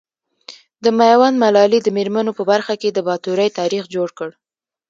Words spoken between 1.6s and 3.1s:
د مېرمنو په برخه کي د